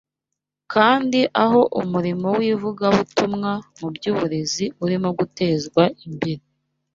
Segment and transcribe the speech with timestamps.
[0.73, 6.43] kandi aho umurimo w’ivugabutumwa mu by’uburezi urimo gutezwa imbere